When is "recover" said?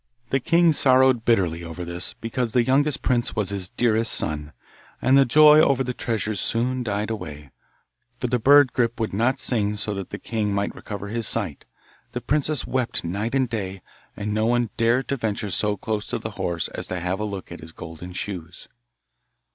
10.73-11.09